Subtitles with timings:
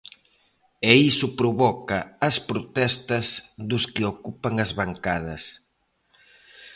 [0.89, 1.99] E iso provoca
[2.29, 3.27] as protestas
[3.69, 5.43] dos que ocupan as bancadas.